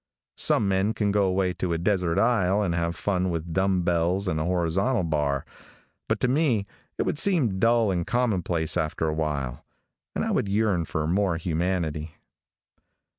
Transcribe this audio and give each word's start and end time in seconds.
Some 0.39 0.67
men 0.67 0.95
can 0.95 1.11
go 1.11 1.25
away 1.25 1.53
to 1.53 1.73
a 1.73 1.77
desert 1.77 2.17
isle 2.17 2.63
and 2.63 2.73
have 2.73 2.95
fun 2.95 3.29
with 3.29 3.53
dumb 3.53 3.83
bells 3.83 4.27
and 4.27 4.39
a 4.39 4.45
horizontal 4.45 5.03
bar, 5.03 5.45
but 6.09 6.19
to 6.21 6.27
me 6.27 6.65
it 6.97 7.03
would 7.03 7.19
seem 7.19 7.59
dull 7.59 7.91
and 7.91 8.07
commonplace 8.07 8.75
after 8.77 9.07
a 9.07 9.13
while, 9.13 9.63
and 10.15 10.25
I 10.25 10.31
would 10.31 10.49
yearn 10.49 10.85
for 10.85 11.05
more 11.05 11.37
humanity. 11.37 12.15